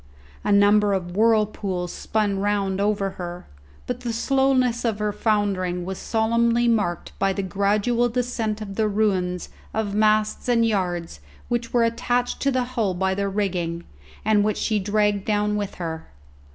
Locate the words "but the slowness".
3.85-4.83